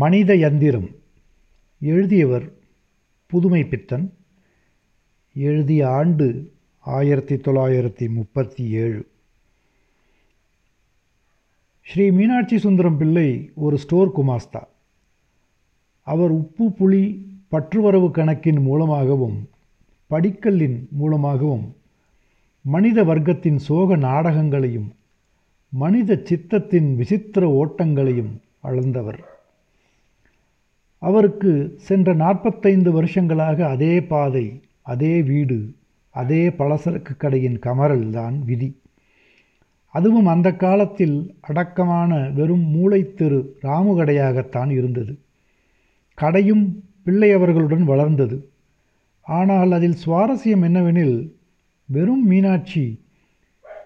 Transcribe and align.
மனித 0.00 0.34
யந்திரம். 0.34 0.86
எழுதியவர் 1.80 2.52
புதுமை 3.26 3.64
பித்தன். 3.64 4.14
எழுதிய 5.34 5.88
ஆண்டு 5.88 6.52
ஆயிரத்தி 6.78 7.36
தொள்ளாயிரத்தி 7.36 8.08
முப்பத்தி 8.08 8.68
ஏழு 8.68 9.06
ஸ்ரீ 11.82 12.10
மீனாட்சி 12.10 12.58
சுந்தரம் 12.58 12.96
பிள்ளை 12.96 13.50
ஒரு 13.54 13.78
ஸ்டோர் 13.78 14.10
குமாஸ்தா. 14.16 14.62
அவர் 16.02 16.30
உப்பு 16.30 16.64
புளி 16.68 17.02
பற்றுவரவு 17.50 18.10
கணக்கின் 18.10 18.60
மூலமாகவும் 18.60 19.48
படிக்கல்லின் 20.10 20.78
மூலமாகவும் 20.90 21.76
மனித 22.62 23.04
வர்க்கத்தின் 23.04 23.56
சோக 23.56 23.96
நாடகங்களையும் 23.96 24.94
மனித 25.68 26.14
சித்தத்தின் 26.14 26.94
விசித்திர 26.94 27.46
ஓட்டங்களையும் 27.60 28.34
அளந்தவர். 28.64 29.32
அவருக்கு 31.06 31.52
சென்ற 31.86 32.08
நாற்பத்தைந்து 32.14 32.90
வருஷங்களாக 32.92 33.58
அதே 33.68 33.94
பாதை 34.02 34.46
அதே 34.92 35.14
வீடு 35.22 35.58
அதே 36.14 36.42
பலசரக்கு 36.58 37.12
கடையின் 37.16 37.58
கமரல் 37.58 38.08
தான் 38.10 38.36
விதி. 38.44 38.68
அதுவும் 39.94 40.26
அந்த 40.26 40.48
காலத்தில் 40.54 41.16
அடக்கமான 41.40 42.10
வெறும் 42.30 42.66
மூளைத்தெரு 42.74 43.38
ராமு 43.60 43.92
கடையாகத்தான் 43.98 44.70
இருந்தது. 44.70 45.12
கடையும் 46.18 46.64
பிள்ளை 47.02 47.30
அவர்களுடன் 47.32 47.84
வளர்ந்தது. 47.84 48.36
ஆனால் 49.26 49.72
அதில் 49.72 49.98
சுவாரஸ்யம் 50.04 50.64
என்னவெனில் 50.68 51.16
வெறும் 51.88 52.24
மீனாட்சி 52.26 52.84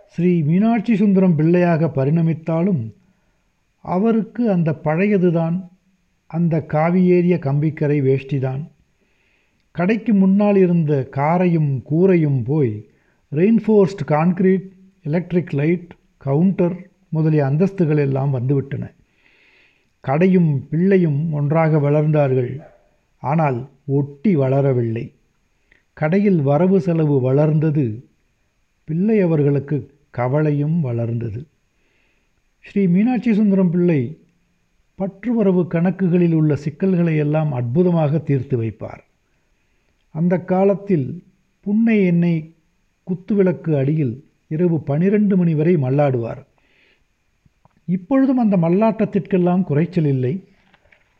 ஸ்ரீ 0.07 0.33
மீனாட்சி 0.43 0.93
சுந்தரம் 0.97 1.35
பிள்ளையாக 1.35 1.87
பரிணமித்தாலும் 1.97 2.83
அவருக்கு 3.85 4.43
அந்த 4.51 4.71
பழையதுதான் 4.85 5.57
அந்த 6.29 6.65
காவியேறிய 6.69 7.37
கம்பிக்கரை 7.39 7.99
வேஷ்டிதான். 8.03 8.63
கடைக்கு 9.71 10.15
முன்னால் 10.15 10.57
இருந்த 10.57 11.09
காரையும் 11.11 11.83
கூரையும் 11.91 12.45
போய் 12.45 12.87
reinforced 13.33 14.03
concrete 14.07 14.69
electric 15.03 15.53
light 15.53 15.95
counter 16.17 16.77
முதலிய 17.09 17.45
அந்தஸ்துகள் 17.45 17.99
எல்லாம் 17.99 18.35
வந்துவிட்டன. 18.35 18.91
கடையும் 20.01 20.69
பிள்ளையும் 20.69 21.33
ஒன்றாக 21.33 21.91
வளர்ந்தார்கள். 21.91 22.61
ஆனால் 23.23 23.69
ஒட்டி 23.87 24.37
வளரவில்லை. 24.37 25.13
கடையில் 25.93 26.41
வரவு 26.43 26.81
செலவு 26.81 27.21
வளர்ந்தது. 27.21 28.05
பிள்ளை 28.85 29.21
அவர்களுக்கு 29.21 29.77
கவலையும் 30.11 30.81
வளர்ந்தது. 30.81 31.47
ஸ்ரீ 32.61 32.87
மீனாட்சி 32.87 33.35
சுந்தரம் 33.35 33.71
பிள்ளை 33.71 34.01
பற்றுவரவு 34.99 35.63
கணக்குகளில் 35.67 36.33
உள்ள 36.33 36.57
சிக்கல்களை 36.57 37.17
எல்லாம் 37.17 37.53
அற்புதமாக 37.53 38.19
தீர்த்து 38.19 38.63
வைப்பார். 38.63 39.03
அந்த 40.11 40.41
காலத்தில் 40.41 41.23
புன்னை 41.61 42.05
எண்ணெய் 42.05 42.55
குத்துவிளக்கு 43.07 43.79
அடியில் 43.79 44.25
இரவு 44.49 44.81
பனிரெண்டு 44.81 45.37
மணி 45.37 45.55
வரை 45.55 45.77
மல்லாடுவார். 45.77 46.41
இப்பொழுதும் 47.85 48.39
அந்த 48.39 48.57
மல்லாட்டத்திற்கெல்லாம் 48.57 49.65
குறைச்சல் 49.65 50.07
இல்லை. 50.07 50.45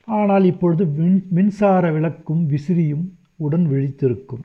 ஆனால் 0.05 0.45
இப்பொழுது 0.45 0.87
மின் 0.87 1.27
மின்சார 1.31 1.93
விளக்கும் 1.93 2.51
விசிறியும் 2.51 3.05
உடன் 3.37 3.67
விழித்திருக்கும். 3.71 4.45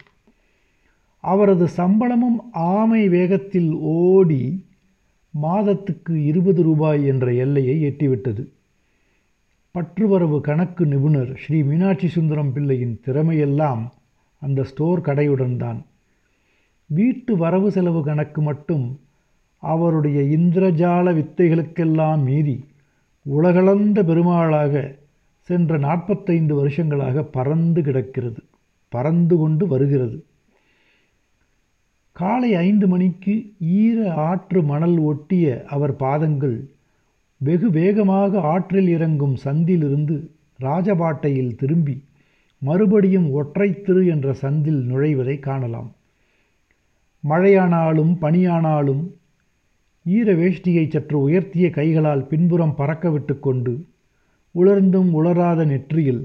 அவரது 1.20 1.68
சம்பளமும் 1.68 2.40
ஆமை 2.52 3.10
வேகத்தில் 3.10 3.72
ஓடி 3.74 4.66
மாதத்துக்கு 5.42 6.26
இருபது 6.26 6.64
ரூபாய் 6.64 7.06
என்ற 7.06 7.34
எல்லையை 7.34 7.84
எட்டிவிட்டது. 7.84 8.44
பற்றுவரவு 9.76 10.42
கணக்கு 10.42 10.86
நிபுணர் 10.86 11.36
ஸ்ரீ 11.36 11.64
மீனாட்சி 11.64 12.08
சுந்தரம் 12.08 12.52
பிள்ளையின் 12.54 13.00
திறமையெல்லாம் 13.06 13.82
அந்த 14.40 14.64
ஸ்டோர் 14.64 15.00
கடையுடன் 15.02 15.58
தான். 15.58 15.86
வீட்டு 16.90 17.38
வரவு 17.38 17.72
செலவு 17.72 18.04
கணக்கு 18.04 18.42
மட்டும் 18.42 19.00
அவருடைய 19.58 20.22
இந்திரஜால 20.22 21.14
வித்தைகளுக்கெல்லாம் 21.14 22.24
மீறி 22.24 22.66
உலகளந்த 23.26 24.04
பெருமாளாக 24.04 25.00
சென்ற 25.50 25.78
நாற்பத்தைந்து 25.78 26.56
வருஷங்களாக 26.56 27.24
பறந்து 27.24 27.82
கிடக்கிறது 27.82 28.44
பறந்து 28.90 29.38
கொண்டு 29.38 29.68
வருகிறது. 29.68 30.26
காலை 32.12 32.56
ஐந்து 32.56 32.88
மணிக்கு 32.88 33.54
ஈர 33.60 34.14
ஆற்று 34.14 34.64
மணல் 34.64 34.98
ஒட்டிய 34.98 35.66
அவர் 35.68 35.96
பாதங்கள் 35.96 36.58
வெகு 37.44 37.70
வேகமாக 37.72 38.42
ஆற்றில் 38.54 38.88
இறங்கும் 38.88 39.36
சந்திலிருந்து 39.44 40.16
ராஜபாட்டையில் 40.60 41.56
திரும்பி 41.56 41.96
மறுபடியும் 42.62 43.28
ஒற்றைத்திரு 43.34 44.02
என்ற 44.06 44.36
சந்தில் 44.42 44.82
நுழைவதை 44.90 45.36
காணலாம். 45.40 45.90
மழையானாலும் 47.24 48.14
பனியானாலும் 48.22 49.04
ஈர 50.06 50.28
வேஷ்டியை 50.34 50.86
சற்று 50.90 51.18
உயர்த்திய 51.30 51.68
கைகளால் 51.70 52.24
பின்புறம் 52.28 52.76
பறக்க 52.76 53.10
விட்டு 53.10 53.36
கொண்டு 53.40 53.74
உலர்ந்தும் 54.56 55.12
உலராத 55.12 55.62
நெற்றியில் 55.66 56.24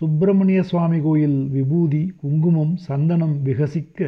சுப்பிரமணிய 0.00 0.60
சுவாமி 0.62 1.00
கோயில் 1.00 1.38
விபூதி 1.48 2.02
குங்குமம் 2.22 2.74
சந்தனம் 2.88 3.36
விகசிக்க 3.44 3.98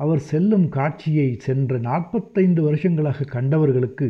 அவர் 0.00 0.22
செல்லும் 0.30 0.66
காட்சியை 0.68 1.28
சென்ற 1.38 1.78
நாற்பத்தைந்து 1.78 2.62
வருஷங்களாக 2.62 3.28
கண்டவர்களுக்கு 3.32 4.08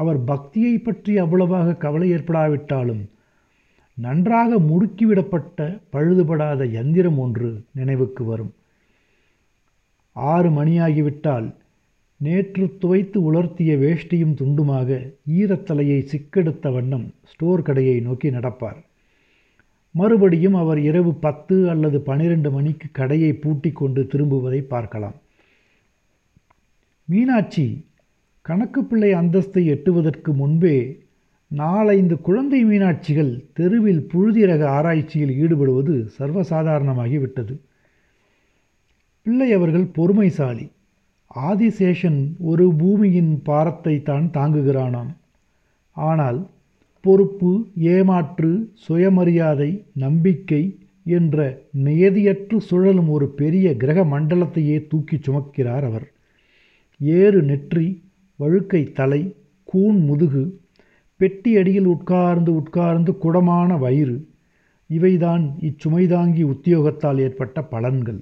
அவர் 0.00 0.18
பக்தியை 0.30 0.74
பற்றி 0.78 1.12
அவ்வளவாக 1.18 1.76
கவலை 1.84 2.08
ஏற்படாவிட்டாலும் 2.14 3.04
நன்றாக 3.98 4.58
முடுக்கிவிடப்பட்ட 4.70 5.68
பழுதுபடாத 5.92 6.60
யந்திரம் 6.76 7.18
ஒன்று 7.24 7.48
நினைவுக்கு 7.72 8.22
வரும். 8.24 8.52
ஆறு 10.16 10.50
மணியாகிவிட்டால் 10.50 11.48
நேற்று 12.20 12.64
துவைத்து 12.82 13.18
உலர்த்திய 13.28 13.72
வேஷ்டியும் 13.82 14.36
துண்டுமாக 14.40 14.88
ஈரத்தலையை 15.40 15.98
சிக்கெடுத்த 16.12 16.70
வண்ணம் 16.76 17.06
ஸ்டோர் 17.30 17.62
கடையை 17.62 17.96
நோக்கி 18.06 18.30
நடப்பார். 18.30 18.78
மறுபடியும் 19.94 20.56
அவர் 20.62 20.80
இரவு 20.88 21.12
பத்து 21.26 21.56
அல்லது 21.72 21.98
பனிரெண்டு 22.08 22.50
மணிக்கு 22.50 22.88
கடையை 22.92 23.32
பூட்டி 23.42 23.70
கொண்டு 23.72 24.02
திரும்புவதை 24.12 24.60
பார்க்கலாம். 24.74 25.16
மீனாட்சி 27.08 27.66
கணக்கு 28.48 28.80
பிள்ளை 28.84 29.12
அந்தஸ்தை 29.12 29.62
எட்டுவதற்கு 29.74 30.30
முன்பே 30.32 30.76
நாலைந்து 31.50 32.20
குழந்தை 32.20 32.60
மீனாட்சிகள் 32.64 33.32
தெருவில் 33.52 34.00
புழுதிரக 34.12 34.62
ஆராய்ச்சியில் 34.68 35.32
ஈடுபடுவது 35.42 35.94
சர்வசாதாரணமாகிவிட்டது. 36.18 37.54
பிள்ளை 39.22 39.48
அவர்கள் 39.52 39.86
பொறுமைசாலி. 39.98 40.66
ஆதிசேஷன் 41.48 42.20
ஒரு 42.38 42.66
பூமியின் 42.72 43.42
பாரத்தை 43.42 44.02
தான் 44.02 44.30
தாங்குகிறானாம். 44.32 45.12
ஆனால் 45.96 46.40
பொறுப்பு 47.04 47.52
ஏமாற்று 47.94 48.52
சுயமரியாதை 48.86 49.70
நம்பிக்கை 49.92 50.62
என்ற 51.18 51.38
நியதியற்று 51.84 52.56
சுழலும் 52.70 53.08
ஒரு 53.08 53.28
பெரிய 53.40 53.76
கிரக 53.76 54.00
மண்டலத்தையே 54.14 54.86
தூக்கி 54.86 55.16
சுமக்கிறார் 55.16 55.84
அவர். 55.90 56.06
ஏறு 57.00 57.40
நெற்றி 57.42 57.86
வழுக்கை 58.38 58.92
தலை 58.92 59.34
கூன் 59.64 60.00
முதுகு 60.00 60.60
பெட்டி 61.16 61.56
அடியில் 61.56 61.84
உட்கார்ந்து 61.84 62.54
உட்கார்ந்து 62.54 63.12
குடமான 63.12 63.78
வயிறு 63.78 64.28
இவைதான் 64.90 65.44
இச்சுமைதாங்கி 65.60 66.44
உத்தியோகத்தால் 66.44 67.18
ஏற்பட்ட 67.18 67.60
பலன்கள். 67.60 68.20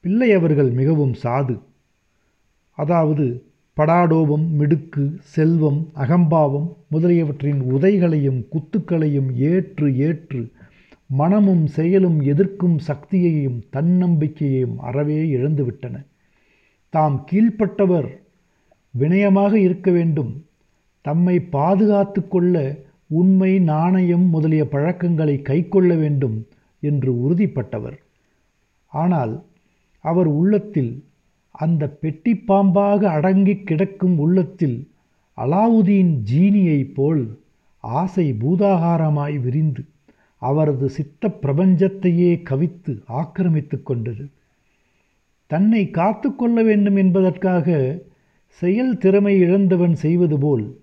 பிள்ளை 0.00 0.32
அவர்கள் 0.32 0.70
மிகவும் 0.70 1.14
சாது. 1.22 1.60
அதாவது 2.78 3.44
படாடோபம் 3.74 4.46
மிடுக்கு 4.52 5.04
செல்வம் 5.20 5.88
அகம்பாவம் 5.94 6.76
முதலியவற்றின் 6.90 7.60
உதைகளையும் 7.60 8.46
குத்துக்களையும் 8.48 9.34
ஏற்று 9.34 9.96
ஏற்று 9.96 10.52
மனமும் 11.06 11.66
செயலும் 11.66 12.20
எதிர்க்கும் 12.20 12.78
சக்தியையும் 12.78 13.62
தன்னம்பிக்கையையும் 13.72 14.76
அறவே 14.78 15.18
இழந்துவிட்டன. 15.36 16.06
தாம் 16.88 17.26
கீழ்ப்பட்டவர் 17.32 18.08
வினயமாக 18.98 19.52
இருக்க 19.54 19.90
வேண்டும். 19.90 20.44
தம்மை 21.00 21.40
பாதுகாத்து 21.40 22.28
கொள்ள 22.28 22.54
உண்மை 23.06 23.58
நாணயம் 23.58 24.26
முதலிய 24.28 24.68
பழக்கங்களை 24.68 25.42
கைக்கொள்ள 25.42 25.96
வேண்டும் 25.96 26.46
என்று 26.80 27.10
உறுதிப்பட்டவர். 27.14 27.98
ஆனால் 28.92 29.44
அவர் 30.04 30.26
உள்ளத்தில் 30.26 31.04
அந்த 31.50 31.88
பெட்டி 31.88 32.32
பாம்பாக 32.48 33.02
அடங்கி 33.06 33.54
கிடக்கும் 33.58 34.18
உள்ளத்தில் 34.18 34.88
அலாவுதீன் 35.36 36.12
ஜீனியைப் 36.32 36.94
போல் 36.94 37.38
ஆசை 37.80 38.32
பூதாகாரமாய் 38.32 39.40
விரிந்து 39.40 39.82
அவரது 40.42 40.88
சித்த 40.88 41.28
பிரபஞ்சத்தையே 41.28 42.30
கவித்து 42.50 42.92
ஆக்கிரமித்து 43.06 43.82
கொண்டது. 43.82 44.24
தன்னை 45.46 45.90
காத்து 45.90 46.36
கொள்ள 46.36 46.62
வேண்டும் 46.62 46.96
என்பதற்காக 46.96 47.68
செயல் 48.50 48.98
திறமை 48.98 49.38
இழந்தவன் 49.38 49.94
செய்வது 49.94 50.38
போல் 50.38 50.80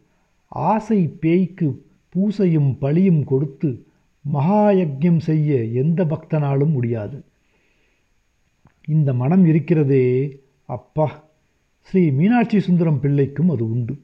ஆசை 0.48 1.08
பேய்க்கு 1.20 1.84
பூசையும் 2.10 2.78
பழியும் 2.80 3.24
கொடுத்து 3.24 3.86
மகாயஜம் 4.34 5.20
செய்ய 5.20 5.64
எந்த 5.64 6.06
பக்தனாலும் 6.06 6.72
முடியாது. 6.72 7.24
இந்த 8.86 9.14
மனம் 9.14 9.46
இருக்கிறதே 9.46 10.40
அப்பா. 10.66 11.24
ஸ்ரீ 11.82 12.12
மீனாட்சி 12.12 12.60
சுந்தரம் 12.60 13.00
பிள்ளைக்கும் 13.00 13.50
அது 13.50 13.70
உண்டு. 13.70 13.98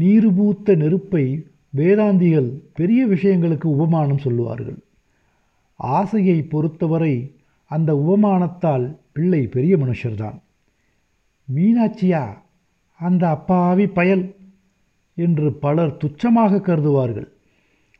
நீருபூத்த 0.00 0.76
நெருப்பை 0.76 1.46
வேதாந்திகள் 1.76 2.50
பெரிய 2.74 3.06
விஷயங்களுக்கு 3.06 3.64
உபமானம் 3.64 4.18
சொல்லுவார்கள். 4.18 4.78
ஆசையை 5.76 6.42
பொறுத்தவரை 6.42 7.34
அந்த 7.64 7.94
உபமானத்தால் 7.94 8.96
பிள்ளை 9.12 9.46
பெரிய 9.46 9.76
மனுஷர்தான். 9.76 10.38
மீனாட்சியா 11.54 12.24
அந்த 13.00 13.28
அப்பாவி 13.28 13.86
பயல் 13.86 14.34
என்று 15.14 15.52
பலர் 15.52 15.96
துச்சமாக 15.96 16.60
கருதுவார்கள். 16.60 17.28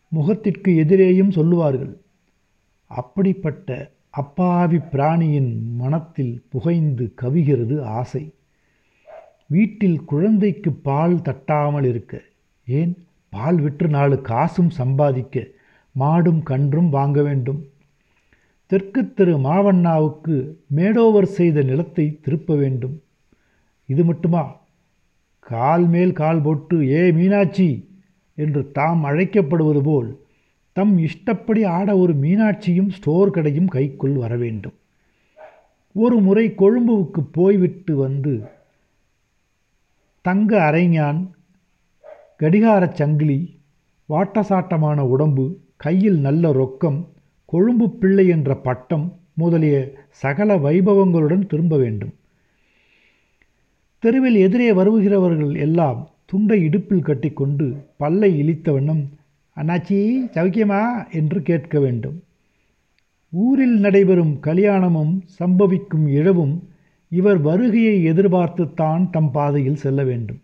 முகத்திற்கு 0.09 0.71
எதிரேயும் 0.85 1.31
சொல்லுவார்கள். 1.31 2.01
அப்படிப்பட்ட 2.91 3.95
அப்பாவி 4.11 4.79
பிராணியின் 4.93 5.53
மனத்தில் 5.77 6.45
புகைந்து 6.49 7.13
கவிகிறது 7.23 7.81
ஆசை. 7.81 8.35
வீட்டில் 9.47 10.05
குழந்தைக்கு 10.05 10.73
பால் 10.73 11.17
தட்டாமல் 11.23 11.85
இருக்க 11.85 12.23
ஏன்? 12.67 12.93
பால் 13.29 13.59
விற்று 13.61 13.89
நாலு 13.89 14.21
காசும் 14.21 14.71
சம்பாதிக்க 14.71 15.47
மாடும் 15.95 16.43
கன்றும் 16.43 16.89
வாங்க 16.89 17.23
வேண்டும். 17.23 17.61
தெற்கு 18.67 19.15
தெரு 19.15 19.39
மாவண்ணாவுக்கு 19.39 20.37
மேடோவர் 20.77 21.29
செய்த 21.39 21.63
நிலத்தை 21.63 22.19
திருப்ப 22.21 22.55
வேண்டும். 22.55 23.01
இது 23.87 24.05
மட்டுமா? 24.05 24.61
கால் 25.39 25.87
மேல் 25.87 26.13
கால் 26.13 26.41
போட்டு 26.41 26.77
ஏ 26.91 27.13
மீனாட்சி 27.13 27.89
என்று 28.35 28.73
தாம் 28.73 29.05
அழைக்கப்படுவது 29.05 29.83
போல் 29.83 30.09
தம் 30.73 30.99
இஷ்டப்படி 30.99 31.65
ஆட 31.65 31.97
ஒரு 31.97 32.15
மீனாட்சியும் 32.15 32.89
ஸ்டோர் 32.89 33.31
கடையும் 33.31 33.67
கைக்குள் 33.67 34.13
வர 34.13 34.37
வேண்டும். 34.37 34.75
ஒரு 35.93 36.17
முறை 36.21 36.55
கொழும்புவுக்கு 36.59 37.21
போய்விட்டு 37.33 37.97
வந்து 37.97 38.35
தங்க 40.21 40.59
அரைஞான் 40.71 41.21
கடிகாரச் 42.41 42.95
சங்கிலி 42.95 43.61
வாட்டசாட்டமான 44.09 44.99
உடம்பு 45.01 45.59
கையில் 45.77 46.19
நல்ல 46.19 46.53
ரொக்கம் 46.53 46.99
கொழும்பு 47.45 47.91
பிள்ளை 47.91 48.29
என்ற 48.29 48.57
பட்டம் 48.57 49.07
முதலிய 49.35 49.77
சகல 50.11 50.57
வைபவங்களுடன் 50.57 51.47
திரும்ப 51.47 51.77
வேண்டும். 51.77 52.13
தெருவில் 53.99 54.35
எதிரே 54.35 54.73
வருகிறவர்கள் 54.73 55.55
எல்லாம் 55.55 56.11
துண்டை 56.25 56.63
இடுப்பில் 56.63 57.03
கட்டிக்கொண்டு 57.03 57.85
பல்லை 57.97 58.39
இழித்த 58.39 58.73
வண்ணம் 58.73 59.09
அண்ணாச்சி 59.57 59.99
சௌக்கியமா 60.33 61.11
என்று 61.11 61.43
கேட்க 61.43 61.81
வேண்டும். 61.81 62.23
ஊரில் 63.31 63.79
நடைபெறும் 63.79 64.41
கல்யாணமும் 64.41 65.25
சம்பவிக்கும் 65.39 66.07
இழவும் 66.09 66.59
இவர் 67.09 67.39
வருகையை 67.39 68.13
எதிர்பார்த்துத்தான் 68.13 69.11
தம் 69.11 69.31
பாதையில் 69.31 69.77
செல்ல 69.77 70.05
வேண்டும். 70.05 70.41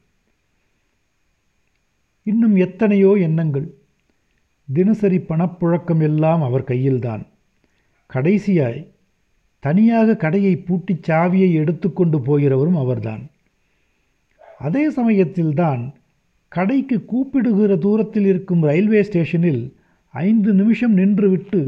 இன்னும் 2.22 2.56
எத்தனையோ 2.56 3.12
எண்ணங்கள். 3.12 3.74
தினசரி 4.72 5.18
பணப்புழக்கம் 5.18 6.02
எல்லாம் 6.02 6.42
அவர் 6.42 6.64
கையில்தான். 6.64 7.26
கடைசியாய் 8.14 8.86
தனியாக 9.58 10.16
கடையை 10.16 10.56
பூட்டிச் 10.56 11.10
சாவியை 11.10 11.52
எடுத்துக்கொண்டு 11.52 12.18
போகிறவரும் 12.18 12.78
அவர்தான். 12.78 13.30
அதே 14.66 14.82
சமயத்தில்தான் 14.98 15.82
கடைக்கு 16.52 16.96
கூப்பிடுகிற 17.04 17.76
தூரத்தில் 17.84 18.26
இருக்கும் 18.32 18.62
ரயில்வே 18.62 19.00
ஸ்டேஷனில் 19.08 19.62
ஐந்து 20.14 20.50
நிமிஷம் 20.60 20.94
நின்றுவிட்டு 20.96 21.60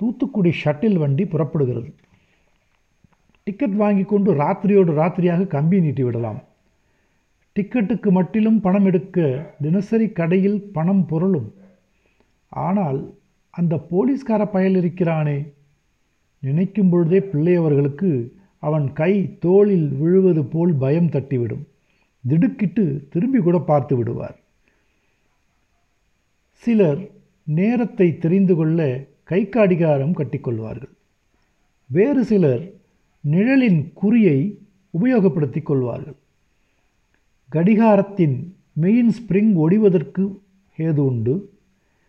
தூத்துக்குடி 0.00 0.52
ஷட்டில் 0.62 0.98
வண்டி 1.02 1.24
புறப்படுகிறது. 1.24 1.90
டிக்கெட் 3.46 3.76
வாங்கி 3.82 4.04
கொண்டு 4.04 4.30
ராத்திரியோடு 4.34 4.92
ராத்திரியாக 5.00 5.46
கம்பி 5.46 5.78
நீட்டி 5.80 6.02
விடலாம். 6.02 6.40
டிக்கெட்டுக்கு 7.56 8.10
மட்டிலும் 8.10 8.60
பணம் 8.66 8.86
எடுக்க 8.90 9.18
தினசரி 9.62 10.06
கடையில் 10.18 10.60
பணம் 10.76 11.04
பொருளும். 11.06 11.48
ஆனால் 12.48 13.00
அந்த 13.54 13.74
போலீஸ்கார 13.90 14.42
பயல் 14.54 14.76
இருக்கிறானே. 14.76 15.38
நினைக்கும் 16.42 16.90
பொழுதே 16.92 17.20
பிள்ளையவர்களுக்கு 17.32 18.10
அவன் 18.58 18.86
கை 18.92 19.12
தோளில் 19.38 19.88
விழுவது 20.00 20.44
போல் 20.44 20.74
பயம் 20.74 21.12
தட்டிவிடும். 21.14 21.64
திடுக்கிட்டு 22.28 23.06
திரும்பி 23.10 23.38
கூட 23.38 23.58
பார்த்து 23.58 23.96
விடுவார். 23.96 24.38
சிலர் 26.52 27.10
நேரத்தை 27.44 28.18
தெரிந்து 28.18 28.54
கொள்ள 28.54 29.06
கை 29.24 29.48
காடிகாரம் 29.50 30.16
கட்டிக்கொள்வார்கள். 30.16 30.94
வேறு 31.86 32.24
சிலர் 32.24 32.72
நிழலின் 33.20 33.92
குறியை 34.02 34.58
உபயோகப்படுத்திக் 35.00 35.62
கொள்வார்கள். 35.62 36.16
கடிகாரத்தின் 37.52 38.54
மெயின் 38.72 39.10
ஸ்ப்ரிங் 39.10 39.52
ஒடிவதற்கு 39.54 40.36
ஏது 40.76 41.04
உண்டு. 41.04 41.52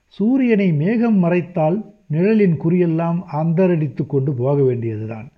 சூரியனை 0.06 0.74
மேகம் 0.74 1.24
மறைத்தால் 1.24 1.94
நிழலின் 2.08 2.58
குறியெல்லாம் 2.64 3.24
அந்தரடித்து 3.24 4.08
கொண்டு 4.08 4.34
போக 4.34 4.64
வேண்டியதுதான். 4.64 5.32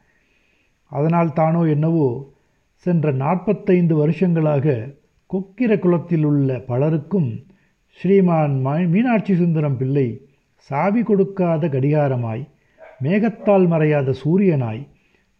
அதனால் 0.88 1.34
தானோ 1.34 1.64
என்னவோ 1.64 2.32
சென்ற 2.83 3.12
நாற்பத்தைந்து 3.12 3.95
வருஷங்களாக 3.95 4.65
கொக்கிர 5.30 5.71
குளத்தில் 5.80 6.24
உள்ள 6.24 6.59
பலருக்கும் 6.69 7.30
ஸ்ரீமான் 8.00 8.56
மீனாட்சி 8.94 9.33
சுந்தரம் 9.35 9.77
பிள்ளை 9.77 10.07
சாவி 10.69 11.01
கொடுக்காத 11.03 11.68
கடிகாரமாய் 11.68 12.44
மேகத்தால் 13.03 13.65
மறையாத 13.74 14.13
சூரியனாய் 14.24 14.81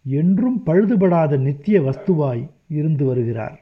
என்றும் 0.04 0.58
பழுதுபடாத 0.66 1.38
நித்திய 1.38 1.76
வஸ்துவாய் 1.80 2.42
இருந்து 2.78 3.04
வருகிறார். 3.04 3.56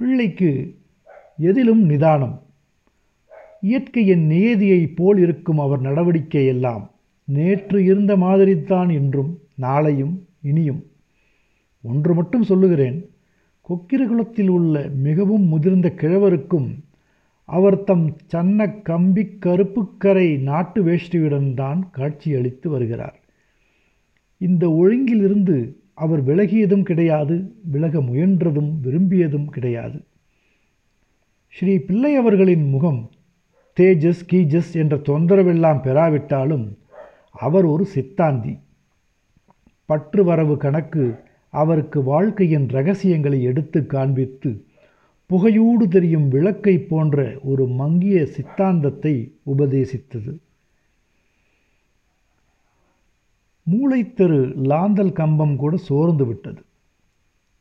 பிள்ளைக்கு 0.00 0.50
எதிலும் 1.48 1.82
நிதானம். 1.82 2.36
இயற்கையின் 3.60 4.24
நியதியைப் 4.30 4.96
போல் 4.96 5.18
இருக்கும் 5.18 5.58
அவர் 5.58 5.80
நடவடிக்கை 5.80 6.44
எல்லாம் 6.46 6.84
நேற்று 7.28 7.78
இருந்த 7.84 8.12
மாதிரித்தான் 8.16 8.90
இன்றும் 8.90 9.32
நாளையும் 9.62 10.14
இனியும். 10.42 10.82
ஒன்று 11.82 12.14
மட்டும் 12.14 12.42
சொல்லுகிறேன். 12.42 13.10
கொக்கிரகுலத்தில் 13.68 14.48
உள்ள 14.48 14.88
மிகவும் 14.94 15.42
முதிர்ந்த 15.42 15.92
கிழவருக்கும் 15.96 16.68
அவர் 17.44 17.84
தம் 17.84 18.16
சன்ன 18.26 18.68
கம்பி 18.68 19.24
கருப்புக்கரை 19.46 20.38
நாட்டு 20.38 20.84
வேஷ்டியுடன் 20.84 21.54
தான் 21.54 21.90
காட்சியளித்து 21.90 22.70
வருகிறார். 22.70 23.20
இந்த 24.38 24.68
ஒழுங்கிலிருந்து 24.68 25.76
அவர் 25.94 26.26
விலகியதும் 26.26 26.82
கிடையாது 26.82 27.54
விலக 27.62 27.98
முயன்றதும் 27.98 28.70
விரும்பியதும் 28.82 29.44
கிடையாது. 29.44 30.04
ஸ்ரீ 31.48 31.78
பிள்ளை 31.78 32.14
அவர்களின் 32.14 32.68
முகம் 32.68 33.10
தேஜஸ் 33.80 34.22
கீஜஸ் 34.32 34.72
என்ற 34.72 34.96
தொந்தரவெல்லாம் 34.96 35.82
பெறாவிட்டாலும் 35.82 36.78
அவர் 37.30 37.64
ஒரு 37.64 37.86
சித்தாந்தி. 37.94 38.58
பற்று 39.84 40.24
வரவு 40.24 40.56
கணக்கு 40.56 41.14
அவருக்கு 41.48 42.02
வாழ்க்கையின் 42.02 42.68
ரகசியங்களை 42.68 43.42
எடுத்து 43.42 43.86
காண்பித்து 43.86 44.64
புகையூடு 45.30 45.88
தெரியும் 45.88 46.28
விளக்கை 46.28 46.78
போன்ற 46.78 47.38
ஒரு 47.42 47.66
மங்கிய 47.66 48.26
சித்தாந்தத்தை 48.26 49.32
உபதேசித்தது. 49.46 50.38
மூளைத்தெரு 53.70 54.56
லாந்தல் 54.56 55.12
கம்பம் 55.12 55.56
கூட 55.56 55.76
சோர்ந்து 55.76 56.26
விட்டது. 56.26 56.62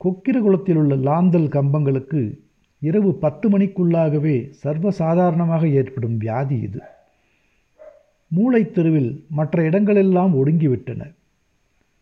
கொக்கிரகுளத்தில் 0.03 0.75
உள்ள 0.75 0.95
லாந்தல் 0.95 1.47
கம்பங்களுக்கு 1.47 2.41
இரவு 2.79 3.13
பத்து 3.13 3.49
மணிக்குள்ளாகவே 3.49 4.51
சர்வசாதாரணமாக 4.63 5.71
ஏற்படும் 5.71 6.17
வியாதி 6.17 6.59
இது. 6.59 6.79
மூளைத்தெருவில் 8.35 9.23
மற்ற 9.29 9.69
இடங்களெல்லாம் 9.69 10.33
ஒடுங்கிவிட்டன. 10.33 11.13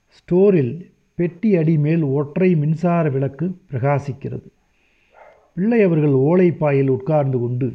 ஸ்டோரில் 0.07 0.93
பெட்டி 1.17 1.55
அடி 1.55 1.77
மேல் 1.77 2.01
ஒற்றை 2.01 2.55
மின்சார 2.55 3.09
விளக்கு 3.09 3.45
பிரகாசிக்கிறது. 3.71 4.47
பிள்ளை 5.53 5.81
அவர்கள் 5.81 6.15
ஓலைப்பாயில் 6.29 6.87
உட்கார்ந்து 6.87 7.39
கொண்டு 7.39 7.67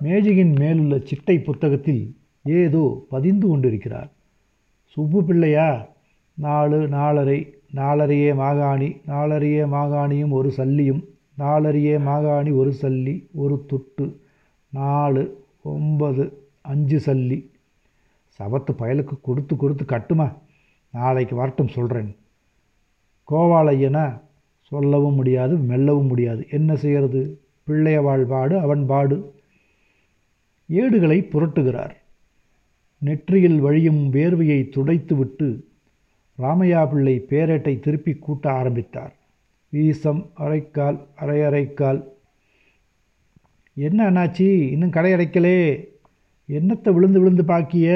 மேஜையின் 0.00 0.52
மேலுள்ள 0.52 0.96
சிட்டை 0.98 1.36
புத்தகத்தில் 1.44 2.14
ஏதோ 2.44 3.04
பதிந்து 3.08 3.48
கொண்டிருக்கிறார். 3.48 4.10
சுப்பு 4.84 5.24
பிள்ளையா 5.24 5.88
நாலு 6.34 6.78
நாலரை 6.88 7.38
நாலரையே 7.74 8.30
மாகாணி 8.34 8.88
நாலரையே 9.06 9.64
மாகாணியும் 9.74 10.30
ஒரு 10.30 10.52
சல்லியும் 10.56 11.02
நாலரையே 11.38 11.94
மாகாணி 12.08 12.50
ஒரு 12.56 12.72
சல்லி 12.82 13.14
ஒரு 13.32 13.66
துட்டு 13.72 14.06
நாலு 14.72 15.22
ஒன்பது 15.62 16.24
அஞ்சு 16.62 16.98
சல்லி. 17.06 17.38
சவத்து 18.38 18.72
பயலுக்கு 18.78 19.14
கொடுத்து 19.22 19.56
கொடுத்து 19.56 19.84
கட்டுமா? 19.84 20.32
நாளைக்கு 20.90 21.36
வரட்டும் 21.36 21.68
சொல்கிறேன் 21.68 22.10
கோவாலையனா 23.30 24.20
சொல்லவும் 24.60 25.14
முடியாது 25.14 25.56
மெல்லவும் 25.56 26.06
முடியாது. 26.06 26.46
என்ன 26.50 26.76
செய்கிறது? 26.76 27.40
பிள்ளைய 27.66 28.02
வாழ்பாடு 28.02 28.58
அவன் 28.58 28.86
பாடு. 28.86 29.34
ஏடுகளை 30.68 31.28
புரட்டுகிறார். 31.32 31.90
நெற்றியில் 32.98 33.60
வழியும் 33.60 34.12
வேர்வையை 34.12 34.68
துடைத்துவிட்டு 34.68 35.64
ராமையா 36.38 36.90
பிள்ளை 36.90 37.26
பேரேட்டை 37.28 37.78
திருப்பி 37.78 38.12
கூட்ட 38.12 38.52
ஆரம்பித்தார். 38.52 39.14
வீசம் 39.68 40.30
அரைக்கால் 40.38 41.06
அரை 41.14 41.40
அரைக்கால் 41.40 42.10
என்ன 43.74 44.10
அண்ணாச்சி 44.10 44.70
இன்னும் 44.70 44.90
கடை 44.90 45.12
அடைக்கலே? 45.12 45.88
என்னத்தை 46.48 46.92
விழுந்து 46.92 47.20
விழுந்து 47.20 47.44
பாக்கிய? 47.44 47.90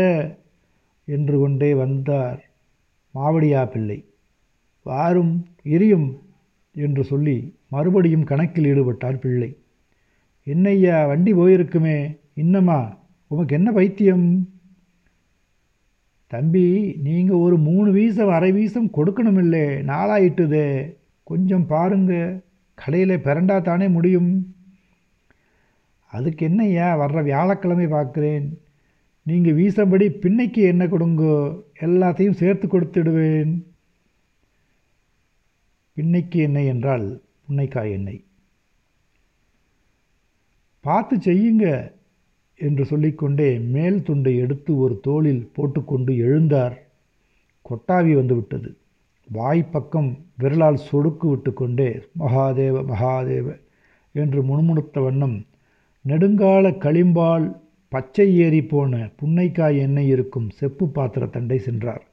என்று 1.04 1.38
கொண்டே 1.38 1.75
வந்தார் 1.75 2.45
மாவடியா 3.14 3.71
பிள்ளை. 3.71 4.04
வாரும் 4.88 5.34
எரியும் 5.74 6.08
என்று 6.74 7.02
சொல்லி 7.04 7.36
மறுபடியும் 7.74 8.24
கணக்கில் 8.24 8.68
ஈடுபட்டார் 8.72 9.18
பிள்ளை. 9.18 9.50
என்னய்யா 10.46 10.96
வண்டி 11.06 11.32
போயிருக்குமே 11.34 11.98
இன்னம்மா 12.42 12.80
உமக்கு 13.30 13.54
என்ன 13.58 13.68
பைத்தியம்? 13.72 14.26
தம்பி 16.32 16.66
நீங்கள் 17.06 17.42
ஒரு 17.44 17.56
மூணு 17.68 17.88
வீசம் 17.92 18.30
அரை 18.36 18.52
வீசம் 18.52 18.88
கொடுக்கணுமில்லே 18.96 19.66
நாளாயிட்டுதே 19.90 20.68
கொஞ்சம் 21.30 21.66
பாருங்க 21.66 22.12
கடையில் 22.78 23.24
பிறண்டா 23.26 23.56
தானே 23.62 23.88
முடியும். 23.88 24.30
அதுக்கு 26.10 26.42
என்னய்யா 26.48 26.88
வர்ற 27.02 27.18
வியாழக்கிழமை 27.22 27.86
பார்க்குறேன். 27.86 28.46
நீங்கள் 29.26 29.58
வீசபடி 29.60 30.06
பின்னைக்கு 30.24 30.62
என்ன 30.72 30.82
கொடுங்கோ 30.86 31.36
எல்லாத்தையும் 31.80 32.38
சேர்த்து 32.42 32.66
கொடுத்துடுவேன். 32.68 33.52
பின்னைக்கு 35.96 36.38
எண்ணெய் 36.40 36.66
என்றால் 36.66 37.04
புன்னைக்காய் 37.44 37.90
எண்ணெய். 37.90 38.24
பார்த்து 40.84 41.16
செய்யுங்க 41.16 41.92
என்று 42.60 42.84
சொல்லிக்கொண்டே 42.84 43.58
மேல் 43.74 44.02
துண்டை 44.02 44.36
எடுத்து 44.36 44.72
ஒரு 44.76 44.94
தோளில் 45.00 45.50
போட்டுக்கொண்டு 45.54 46.12
எழுந்தார். 46.26 46.76
கொட்டாவி 47.66 48.12
வந்துவிட்டது. 48.14 48.70
வாய்ப்பக்கம் 49.28 50.10
விரலால் 50.38 50.84
சொடுக்கு 50.90 51.26
விட்டு 51.28 51.52
கொண்டே 51.52 51.88
மகாதேவ 52.18 52.82
மகாதேவ 52.92 53.46
என்று 54.14 54.42
முணுமுணுத்த 54.42 55.00
வண்ணம் 55.00 55.36
நெடுங்கால 56.04 56.66
களிம்பால் 56.78 57.46
பச்சை 57.92 58.36
ஏறி 58.36 58.62
போன 58.64 59.10
புன்னைக்காய் 59.20 59.78
எண்ணெய் 59.78 60.08
இருக்கும் 60.08 60.50
செப்பு 60.50 60.86
பாத்திர 60.88 61.26
தண்டை 61.26 61.58
சென்றார். 61.58 62.04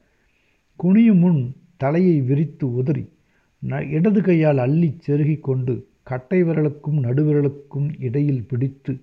குனியும் 0.78 1.18
முன் 1.18 1.40
தலையை 1.76 2.20
விரித்து 2.20 2.66
உதறி 2.74 3.04
இடது 3.70 4.22
கையால் 4.22 4.58
அள்ளி 4.58 4.98
செருகி 5.06 5.40
கொண்டு 5.40 5.88
கட்டை 6.02 6.42
விரலுக்கும் 6.42 6.98
நடுவிரலுக்கும் 7.00 7.88
இடையில் 7.98 8.46
பிடித்து 8.46 9.00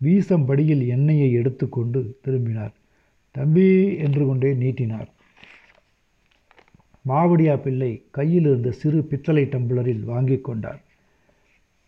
வீசம்படியில் 0.00 0.86
எண்ணெயை 0.86 1.32
எடுத்துக்கொண்டு 1.32 2.18
திரும்பினார். 2.20 2.72
தம்பி 3.30 3.96
என்று 3.96 4.26
கொண்டே 4.26 4.54
நீட்டினார். 4.54 5.08
மாவடியா 7.08 7.60
பிள்ளை 7.60 8.02
கையில் 8.10 8.44
இருந்த 8.44 8.70
சிறு 8.70 9.02
பித்தளை 9.02 9.44
டம்ளரில் 9.44 10.04
வாங்கி 10.04 10.40
கொண்டார். 10.40 10.80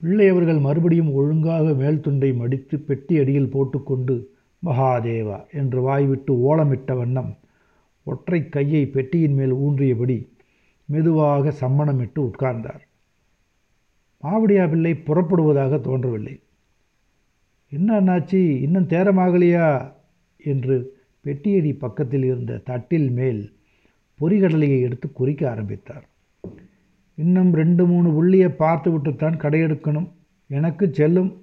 பிள்ளை 0.03 0.29
அவர்கள் 0.29 0.59
மறுபடியும் 0.59 1.13
ஒழுங்காக 1.13 1.75
மேல் 1.75 2.01
துண்டை 2.01 2.33
மடித்து 2.33 2.79
பெட்டி 2.79 3.19
அடியில் 3.19 3.49
போட்டுக்கொண்டு 3.49 4.33
மகாதேவா 4.67 5.47
என்று 5.51 5.81
வாய்விட்டு 5.83 6.33
ஓலமிட்ட 6.41 6.97
வண்ணம் 6.97 7.39
ஒற்றை 8.05 8.49
கையை 8.49 8.87
பெட்டியின் 8.87 9.35
மேல் 9.35 9.53
ஊன்றியபடி 9.53 10.29
மெதுவாக 10.85 11.53
சம்மணமிட்டு 11.61 12.31
உட்கார்ந்தார். 12.31 12.81
மாவடியா 14.23 14.69
பிள்ளை 14.69 14.93
புறப்படுவதாக 14.93 15.81
தோன்றவில்லை. 15.81 16.43
என்ன 17.71 18.01
அண்ணாச்சி 18.01 18.61
இன்னும் 18.61 18.89
தேரமாகலையா? 18.89 19.93
என்று 20.37 21.03
பெட்டியடி 21.21 21.73
பக்கத்தில் 21.73 22.25
இருந்த 22.25 22.57
தட்டில் 22.57 23.11
மேல் 23.11 23.53
பொறிகடலையை 24.21 24.81
எடுத்து 24.81 25.13
குறிக்க 25.13 25.51
ஆரம்பித்தார். 25.51 26.09
இன்னும் 27.15 27.53
ரெண்டு 27.53 27.87
மூணு 27.87 28.13
புள்ளியை 28.13 28.49
பார்த்து 28.49 28.91
விட்டுத்தான் 28.91 29.37
கடையெடுக்கணும். 29.37 30.09
எனக்கு 30.47 30.93
செல்லும். 30.93 31.43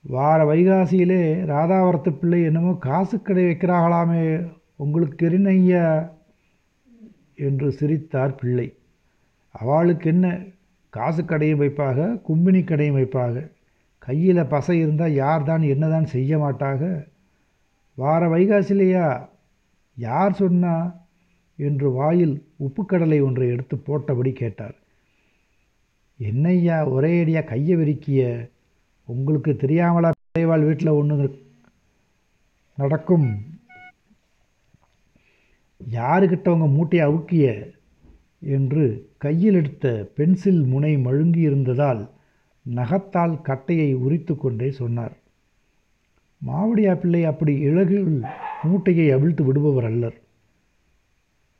வார 0.00 0.54
வைகாசியிலே 0.54 1.44
ராதாவரத்து 1.44 2.18
பிள்ளை 2.18 2.42
என்னமோ 2.42 2.76
காசு 2.80 3.22
கடை 3.22 3.44
வைக்கிறார்களாமே 3.44 4.52
உங்களுக்கு 4.76 5.16
தெரியும் 5.16 5.44
ஐயா. 5.44 6.17
என்று 7.38 7.72
சிரித்தார் 7.72 8.34
பிள்ளை. 8.34 8.76
அவளுக்கு 9.50 10.10
என்ன 10.10 10.26
காசு 10.90 11.24
கடையும் 11.24 11.58
வைப்பாக 11.58 12.20
கும்பினி 12.28 12.64
கடையும் 12.64 12.96
வைப்பாக. 12.96 13.50
கையில் 13.98 14.46
பசை 14.46 14.78
இருந்தால் 14.78 15.12
யார் 15.12 15.44
தான் 15.44 15.62
என்ன 15.62 15.88
தான் 15.88 16.06
செய்ய 16.06 16.38
மாட்டாக? 16.38 17.08
வார 17.94 18.28
வைகாசிலையா? 18.28 19.28
யார் 19.96 20.32
சொன்னா? 20.32 21.06
என்று 21.56 21.90
வாயில் 21.90 22.46
உப்புக்கடலை 22.66 23.22
ஒன்றை 23.22 23.48
எடுத்து 23.48 23.76
போட்டபடி 23.76 24.32
கேட்டார். 24.32 24.76
என்னய்யா 26.20 26.90
ஒரே 26.90 27.20
அடியாக 27.20 27.46
கையை 27.46 27.76
விரிக்கிய 27.76 28.50
உங்களுக்கு 29.04 29.52
தெரியாமலா 29.52 30.10
பிள்ளைவாள் 30.10 30.64
வீட்டில் 30.64 30.88
ஒன்று 30.88 31.46
நடக்கும்? 32.74 33.28
யாருக்கிட்ட 35.86 36.48
உங்கள் 36.48 36.68
மூட்டையை 36.68 37.08
அவுக்கிய 37.08 37.70
என்று 38.38 39.10
கையில் 39.18 39.54
எடுத்த 39.54 40.10
பென்சில் 40.14 40.64
முனை 40.64 40.96
மழுங்கி 40.96 41.36
இருந்ததால் 41.36 42.10
நகத்தால் 42.74 43.42
கட்டையை 43.42 43.94
உரித்து 43.94 44.36
கொண்டே 44.36 44.70
சொன்னார். 44.70 45.16
மாவடியா 46.46 47.00
பிள்ளை 47.00 47.24
அப்படி 47.24 47.58
இழகில் 47.58 48.22
மூட்டையை 48.62 49.10
அவிழ்த்து 49.10 49.44
விடுபவர் 49.44 49.84
அல்லர். 49.84 50.18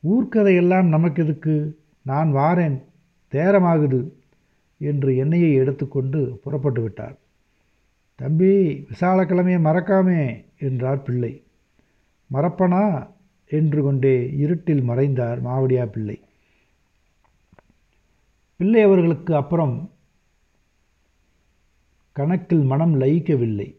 ஊர்க்கதையெல்லாம் 0.03 0.89
நமக்கு 0.89 1.23
எதுக்கு 1.23 1.79
நான் 2.03 2.35
வாரேன் 2.35 2.83
தேரமாகுது 3.33 4.11
என்று 4.79 5.17
எண்ணெயை 5.17 5.55
எடுத்துக்கொண்டு 5.55 6.41
புறப்பட்டு 6.45 6.83
விட்டார். 6.83 7.17
தம்பி 8.15 8.87
விசாலக்கிழமையை 8.91 9.61
மறக்காமே 9.61 10.45
என்றார் 10.59 11.03
பிள்ளை. 11.03 11.43
மறப்பனா? 12.33 13.09
என்று 13.51 13.83
கொண்டே 13.83 14.33
இருட்டில் 14.33 14.83
மறைந்தார் 14.83 15.45
மாவடியா 15.45 15.87
பிள்ளை. 15.87 16.21
பிள்ளை 18.57 18.83
அவர்களுக்கு 18.83 19.37
அப்புறம் 19.37 19.91
கணக்கில் 22.13 22.63
மனம் 22.63 23.01
லயிக்கவில்லை. 23.01 23.77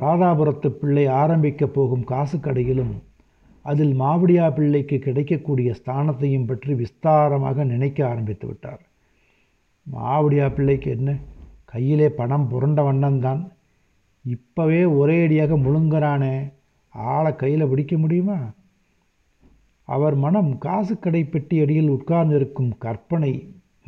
ராதாபுரத்து 0.00 0.68
பிள்ளை 0.68 1.06
ஆரம்பிக்கப் 1.06 1.74
போகும் 1.74 2.04
காசு 2.04 2.38
கடையிலும் 2.38 3.02
அதில் 3.62 4.00
மாவடியா 4.00 4.54
பிள்ளைக்கு 4.54 4.98
கிடைக்கக்கூடிய 4.98 5.74
ஸ்தானத்தையும் 5.84 6.46
பற்றி 6.46 6.74
விஸ்தாரமாக 6.74 7.64
நினைக்க 7.64 8.08
ஆரம்பித்து 8.08 8.46
விட்டார். 8.46 8.80
மாவடியா 9.94 10.54
பிள்ளைக்கு 10.54 10.90
என்ன? 10.90 11.18
கையிலே 11.64 12.08
பணம் 12.08 12.48
புரண்ட 12.48 12.92
வண்ணம்தான். 12.92 13.48
இப்போவே 14.28 14.96
ஒரே 14.96 15.24
அடியாக 15.24 15.54
முழுங்குறானே. 15.54 16.52
ஆளை 16.88 17.36
கையில் 17.36 17.66
பிடிக்க 17.66 17.98
முடியுமா? 17.98 18.38
அவர் 19.88 20.14
மனம் 20.14 20.58
காசு 20.58 20.98
கடை 20.98 21.24
பெட்டி 21.24 21.60
அடியில் 21.60 21.88
உட்கார்ந்திருக்கும் 21.88 22.72
கற்பனை 22.78 23.32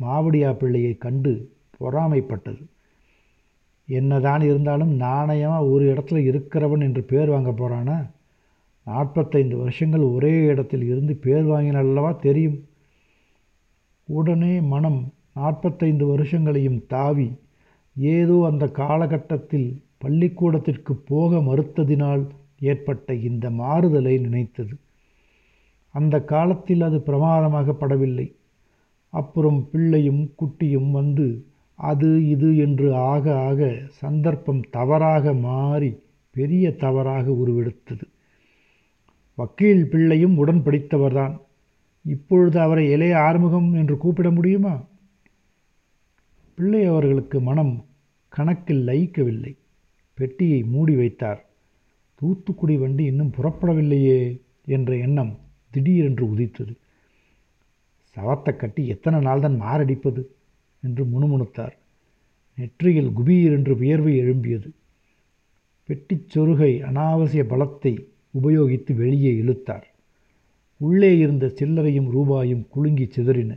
மாவடியா 0.01 0.53
பிள்ளையை 0.53 0.97
கண்டு 0.97 1.51
பொறாமைப்பட்டது. 1.79 2.63
என்னதான் 3.87 4.41
இருந்தாலும் 4.41 4.99
நாணயமாக 4.99 5.69
ஒரு 5.69 5.93
இடத்துல 5.93 6.21
இருக்கிறவன் 6.31 6.81
என்று 6.81 7.03
பேர் 7.03 7.29
வாங்க 7.29 7.51
போகிறானா 7.51 7.97
நாற்பத்தைந்து 8.83 9.57
வருஷங்கள் 9.57 10.01
ஒரே 10.01 10.43
இடத்தில் 10.43 10.83
இருந்து 10.83 11.15
பேர் 11.15 11.45
வாங்கினல்லவா 11.45 12.15
தெரியும்? 12.15 12.57
உடனே 14.07 14.61
மனம் 14.61 15.13
நாற்பத்தைந்து 15.33 16.05
வருஷங்களையும் 16.15 16.79
தாவி 16.87 17.29
ஏதோ 17.95 18.47
அந்த 18.51 18.65
காலகட்டத்தில் 18.67 19.81
பள்ளிக்கூடத்திற்கு 19.97 20.95
போக 20.95 21.39
மறுத்ததினால் 21.39 22.23
ஏற்பட்ட 22.59 23.13
இந்த 23.13 23.49
மாறுதலை 23.49 24.17
நினைத்தது. 24.17 24.75
அந்த 25.97 26.15
காலத்தில் 26.21 26.81
அது 26.81 26.97
பிரமாதமாகப்படவில்லை. 26.97 28.27
அப்புறம் 29.13 29.59
பிள்ளையும் 29.71 30.23
குட்டியும் 30.39 30.91
வந்து 30.91 31.27
அது 31.75 32.09
இது 32.27 32.57
என்று 32.57 32.87
ஆக 32.95 33.25
ஆக 33.39 33.61
சந்தர்ப்பம் 33.89 34.61
தவறாக 34.69 35.33
மாறி 35.33 35.91
பெரிய 36.35 36.75
தவறாக 36.75 37.31
உருவெடுத்தது. 37.31 38.05
வக்கீல் 39.35 39.89
பிள்ளையும் 39.89 40.37
உடன் 40.37 40.61
படித்தவர்தான் 40.63 41.35
இப்பொழுது 42.05 42.59
அவரை 42.59 42.91
இளைய 42.91 43.19
ஆறுமுகம் 43.19 43.73
என்று 43.73 43.97
கூப்பிட 43.97 44.31
முடியுமா? 44.31 44.75
பிள்ளை 46.55 46.85
அவர்களுக்கு 46.85 47.41
மனம் 47.41 47.73
கணக்கில் 48.29 48.85
லயிக்கவில்லை. 48.87 49.53
பெட்டியை 50.17 50.63
மூடி 50.63 50.95
வைத்தார். 50.95 51.41
தூத்துக்குடி 52.15 52.77
வண்டி 52.77 53.03
இன்னும் 53.03 53.33
புறப்படவில்லையே 53.37 54.19
என்ற 54.65 54.95
எண்ணம் 54.97 55.33
திடீரென்று 55.77 56.25
உதித்தது. 56.29 56.73
சவத்தை 58.15 58.55
கட்டி 58.55 58.87
எத்தனை 58.87 59.17
நாள்தான் 59.25 59.57
மாரடிப்பது 59.61 60.21
என்று 60.83 61.03
முணுமுணுத்தார். 61.05 61.75
நெற்றியில் 62.57 63.11
குபீர் 63.17 63.51
என்று 63.51 63.73
வியர்வை 63.75 64.13
எழும்பியது. 64.21 64.69
பெட்டிச் 65.89 66.29
சொருகை 66.33 66.71
அனாவசிய 66.81 67.43
பலத்தை 67.43 67.91
உபயோகித்து 68.41 68.95
வெளியே 68.95 69.31
இழுத்தார். 69.35 69.85
உள்ளே 70.81 71.17
இருந்த 71.17 71.45
சில்லறையும் 71.59 72.09
ரூபாயும் 72.09 72.65
குலுங்கி 72.69 73.05
சிதறின. 73.05 73.51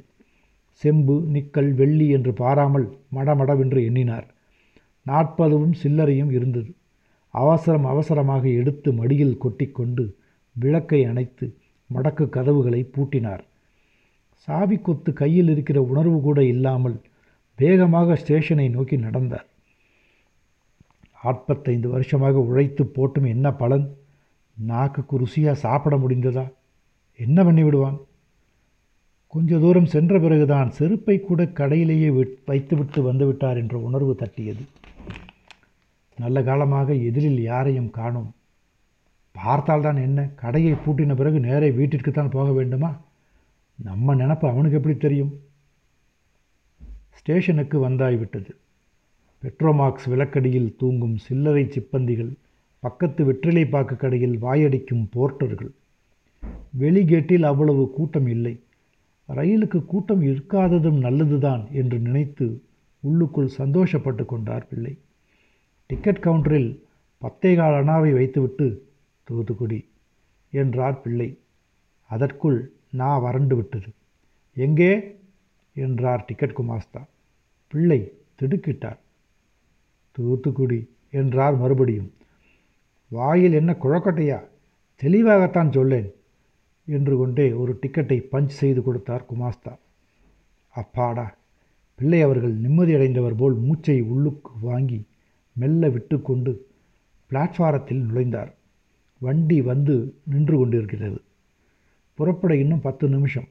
செம்பு 0.83 1.17
நிக்கல் 1.33 1.75
வெள்ளி 1.75 2.09
என்று 2.09 2.33
பாராமல் 2.33 2.87
மடமடவென்று 3.15 3.81
எண்ணினார். 3.85 4.27
நாற்பதுவும் 5.07 5.75
சில்லறையும் 5.83 6.31
இருந்தது. 6.31 6.71
அவசரம் 7.35 7.85
அவசரமாக 7.85 8.49
எடுத்து 8.49 8.93
மடியில் 8.93 9.41
கொட்டிக்கொண்டு 9.45 10.05
விளக்கை 10.57 11.05
அணைத்து 11.05 11.47
மடக்கு 11.94 12.28
கதவுகளை 12.28 12.90
பூட்டினார். 12.94 13.40
சாவி 14.32 14.76
கொத்து 14.76 15.12
கையில் 15.12 15.49
இருக்கிற 15.49 15.82
உணர்வு 15.82 16.20
கூட 16.20 16.44
இல்லாமல் 16.44 17.00
வேகமாக 17.56 18.16
ஸ்டேஷனை 18.16 18.68
நோக்கி 18.68 18.97
நடந்தார். 18.97 19.47
நாற்பத்தைந்து 21.23 21.88
வருஷமாக 21.88 22.38
உழைத்து 22.38 22.85
போட்டும் 22.85 23.26
என்ன 23.26 23.52
பலன்? 23.52 23.97
நாக்குக்கு 24.56 25.18
ருசியாக 25.18 25.62
சாப்பிட 25.64 25.97
முடிந்ததா? 25.97 26.52
என்ன 27.16 27.44
பண்ணி 27.44 27.62
விடுவான்? 27.62 27.99
கொஞ்ச 29.26 29.59
தூரம் 29.59 29.87
சென்ற 29.87 30.18
பிறகுதான் 30.18 30.70
செருப்பை 30.70 31.20
கூட 31.20 31.42
கடையிலேயே 31.44 32.09
வைத்துவிட்டு 32.47 33.12
வந்துவிட்டார் 33.12 33.56
என்ற 33.56 33.78
உணர்வு 33.78 34.14
தட்டியது. 34.14 34.64
நல்ல 36.16 36.42
காலமாக 36.42 36.94
எதிரில் 36.94 37.40
யாரையும் 37.40 37.90
காணோம். 37.90 38.30
பார்த்தால்தான் 39.32 39.96
என்ன? 39.96 40.28
கடையை 40.37 40.72
பூட்டின 40.72 41.16
பிறகு 41.16 41.40
நேரே 41.40 41.70
வீட்டிற்கு 41.70 42.12
தான் 42.12 42.30
போக 42.30 42.52
வேண்டுமா? 42.52 43.00
நம்ம 43.82 44.14
நினப்பு 44.14 44.46
அவனுக்கு 44.49 44.76
எப்படி 44.76 44.96
தெரியும்? 44.96 45.40
ஸ்டேஷனுக்கு 47.10 47.88
வந்தாய்விட்டது. 47.88 48.50
பெட்ரோமாக்ஸ் 49.42 50.08
விளக்கடியில் 50.10 50.76
தூங்கும் 50.76 51.16
சில்லறை 51.16 51.64
சிப்பந்திகள் 51.64 52.32
பக்கத்து 52.78 53.25
வெற்றிலை 53.25 53.66
பாக்கு 53.66 53.96
கடையில் 53.96 54.42
வாயடிக்கும் 54.42 55.08
போர்ட்டர்கள். 55.16 55.70
வெளிகேட்டில் 56.80 57.42
அவ்வளவு 57.42 57.90
கூட்டம் 57.90 58.26
இல்லை. 58.26 58.60
ரயிலுக்கு 59.28 59.87
கூட்டம் 59.87 60.22
இருக்காததும் 60.22 60.99
நல்லதுதான் 60.99 61.66
என்று 61.72 61.99
நினைத்து 61.99 62.62
உள்ளுக்குள் 63.00 63.50
சந்தோஷப்பட்டு 63.58 64.25
கொண்டார் 64.25 64.68
பிள்ளை. 64.68 64.99
டிக்கெட் 65.87 66.22
கவுண்டரில் 66.22 66.78
பத்தே 67.18 67.54
கால் 67.54 67.84
அணாவை 67.84 68.12
வைத்துவிட்டு 68.12 68.88
தூத்துக்குடி 69.30 69.88
என்றார் 70.52 71.00
பிள்ளை. 71.00 71.38
அதற்குள் 72.10 72.72
நான் 72.90 73.20
வறண்டு 73.20 73.56
விட்டது. 73.56 73.88
எங்கே? 74.56 74.92
என்றார் 75.76 76.25
டிக்கெட் 76.25 76.56
குமாஸ்தா. 76.56 77.02
பிள்ளை 77.68 78.12
திடுக்கிட்டார். 78.40 78.99
தூத்துக்குடி 80.18 80.80
என்றார் 81.10 81.56
மறுபடியும். 81.56 82.10
வாயில் 83.08 83.52
என்ன 83.52 83.76
குழக்கட்டையா? 83.82 84.38
தெளிவாகத்தான் 85.02 85.72
சொல்லேன் 85.72 86.08
என்று 86.88 87.16
கொண்டே 87.16 87.52
ஒரு 87.52 87.78
டிக்கெட்டை 87.82 88.18
பஞ்ச் 88.32 88.58
செய்து 88.60 88.82
கொடுத்தார் 88.82 89.26
குமாஸ்தா. 89.30 89.72
அப்பாடா! 90.75 91.26
பிள்ளை 91.99 92.22
அவர்கள் 92.22 92.60
நிம்மதியடைந்தவர் 92.60 93.37
போல் 93.37 93.54
மூச்சை 93.54 94.00
உள்ளுக்கு 94.00 94.50
வாங்கி 94.60 95.06
மெல்ல 95.56 95.88
விட்டுக்கொண்டு 95.88 96.52
பிளாட்ஃபாரத்தில் 97.30 98.02
நுழைந்தார். 98.04 98.52
வண்டி 99.21 99.62
வந்து 99.62 100.15
நின்று 100.25 100.57
கொண்டிருக்கிறது. 100.59 101.21
புறப்பட 102.15 102.57
இன்னும் 102.57 102.81
பத்து 102.81 103.09
நிமிஷம். 103.09 103.49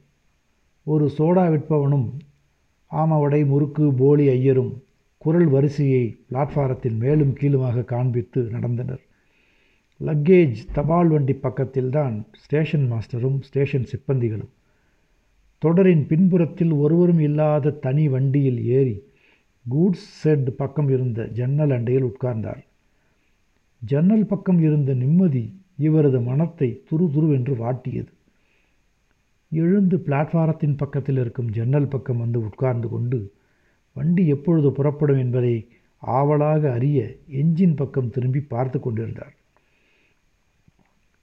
ஒரு 0.84 1.10
சோடா 1.18 1.44
விற்பவனும் 1.52 2.08
ஆமவடை 2.90 3.46
முறுக்கு 3.46 3.92
போலி 3.92 4.28
ஐயரும் 4.28 4.82
குரல் 5.18 5.46
வரிசையை 5.46 6.16
பிளாட்ஃபாரத்தில் 6.30 6.98
மேலும் 6.98 7.32
கீழுமாக 7.32 7.84
காண்பித்து 7.84 8.42
நடந்தனர். 8.52 9.02
லக்கேஜ் 10.04 10.56
தபால் 10.72 11.08
வண்டி 11.08 11.32
பக்கத்தில்தான் 11.32 12.22
ஸ்டேஷன் 12.32 12.92
மாஸ்டரும் 12.92 13.40
ஸ்டேஷன் 13.40 13.86
சிப்பந்திகளும். 13.92 14.52
தொடரின் 15.58 16.06
பின்புறத்தில் 16.06 16.70
ஒருவரும் 16.70 17.18
இல்லாத 17.18 17.70
தனி 17.70 18.08
வண்டியில் 18.08 18.64
ஏறி 18.64 19.02
கூட்ஸ் 19.70 20.08
செட் 20.22 20.56
பக்கம் 20.56 20.88
இருந்த 20.88 21.26
ஜன்னல் 21.26 21.70
அண்டையில் 21.70 22.08
உட்கார்ந்தார். 22.10 22.62
ஜன்னல் 23.78 24.26
பக்கம் 24.26 24.60
இருந்த 24.60 24.94
நிம்மதி 24.94 25.44
இவரது 25.80 26.20
மனத்தை 26.20 26.68
துருதுருவென்று 26.90 27.54
வாட்டியது. 27.56 28.12
எழுந்து 29.52 29.96
பிளாட்பாரத்தின் 30.06 30.76
பக்கத்தில் 30.76 31.18
இருக்கும் 31.18 31.50
ஜன்னல் 31.50 31.88
பக்கம் 31.88 32.16
வந்து 32.16 32.38
உட்கார்ந்து 32.40 32.88
கொண்டு 32.88 33.18
வண்டி 33.94 34.26
எப்பொழுது 34.26 34.72
புறப்படும் 34.72 35.18
என்பதை 35.18 35.54
ஆவலாக 35.98 36.72
அறிய 36.72 36.98
எஞ்சின் 37.26 37.74
பக்கம் 37.74 38.10
திரும்பி 38.10 38.40
பார்த்து 38.40 38.80
கொண்டிருந்தார். 38.80 39.34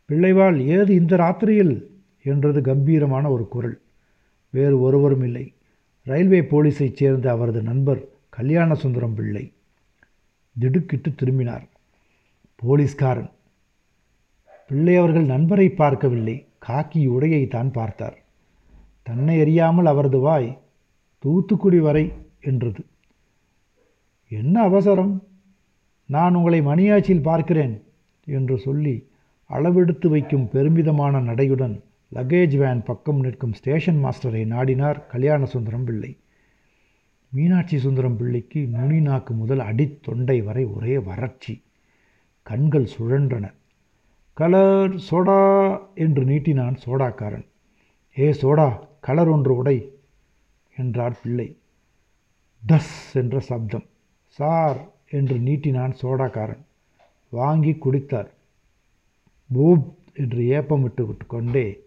பிள்ளைவாள் 0.10 0.58
ஏது 0.60 0.96
இந்த 0.96 1.18
ராத்திரியில்? 1.18 1.76
என்றது 2.24 2.62
கம்பீரமான 2.62 3.30
ஒரு 3.30 3.48
குரல். 3.48 3.78
வேறு 4.50 4.80
ஒருவரும் 4.80 5.24
இல்லை. 5.24 5.46
ரயில்வே 6.04 6.42
போலீஸைச் 6.42 6.98
சேர்ந்த 6.98 7.32
அவரது 7.32 7.62
நண்பர் 7.62 8.02
கல்யாண 8.30 8.74
சுந்தரம் 8.74 9.16
பிள்ளை 9.16 9.54
திடுக்கிட்டு 10.60 11.16
திரும்பினார். 11.16 11.66
போலீஸ்காரன் 12.56 13.30
பிள்ளை 14.70 14.96
அவர்கள் 14.96 15.26
நண்பரை 15.26 15.70
பார்க்கவில்லை. 15.70 16.46
காக்கி 16.68 17.02
உடையை 17.10 17.48
தான் 17.48 17.72
பார்த்தார். 17.72 18.18
தன்னை 19.04 19.42
அறியாமல் 19.42 19.86
அவரது 19.86 20.20
வாய் 20.20 20.58
தூத்துக்குடி 21.20 21.80
வரை 21.80 22.14
என்றது. 22.42 22.86
என்ன 24.32 24.62
அவசரம்? 24.62 25.24
நான் 26.06 26.36
உங்களை 26.36 26.62
மணியாச்சியில் 26.62 27.22
பார்க்கிறேன் 27.22 27.84
என்று 28.26 28.58
சொல்லி 28.58 28.96
அளவெடுத்து 29.50 30.08
வைக்கும் 30.08 30.50
பெருமிதமான 30.50 31.20
நடையுடன் 31.20 31.76
லக்கேஜ் 32.14 32.56
வேன் 32.58 32.84
பக்கம் 32.84 33.20
நிற்கும் 33.20 33.54
ஸ்டேஷன் 33.54 34.04
மாஸ்டரை 34.04 34.44
நாடினார் 34.54 35.08
கல்யாண 35.08 35.46
சுந்தரம் 35.46 35.84
பிள்ளை. 35.84 36.18
மீனாட்சி 37.30 37.78
சுந்தரம் 37.78 38.18
பிள்ளைக்கு 38.18 38.68
நுனி 38.68 39.00
நாக்கு 39.00 39.34
முதல் 39.34 39.60
அடித்தொண்டை 39.60 40.44
வரை 40.44 40.66
ஒரே 40.66 40.98
வறட்சி. 40.98 41.62
கண்கள் 42.42 42.88
சுழன்றன. 42.98 43.46
கலர் 44.38 44.96
சோடா 45.10 45.40
என்று 45.96 46.24
நீட்டினான் 46.24 46.78
சோடாக்காரன். 46.86 47.46
ஏ 48.20 48.32
சோடா 48.32 48.88
கலர் 49.00 49.28
ஒன்று 49.28 49.56
உடை 49.56 49.78
என்றார் 50.78 51.20
பிள்ளை. 51.24 51.58
டஸ் 52.68 53.14
என்ற 53.14 53.40
சப்தம். 53.40 53.84
சார் 54.26 54.94
என்று 55.10 55.38
நீட்டினான் 55.38 55.94
சோடாக்காரன். 56.02 56.64
வாங்கி 57.30 57.72
குடித்தார். 57.72 58.28
பூப் 59.54 59.96
என்று 60.14 60.48
ஏப்பமிட்டு 60.48 61.06
விட்டு 61.06 61.26
கொண்டே 61.26 61.84